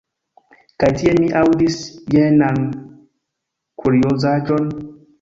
Kaj 0.83 0.89
tie 1.01 1.13
mi 1.17 1.27
aŭdis 1.41 1.77
jenan 2.17 2.59
kuriozaĵon. 3.85 4.71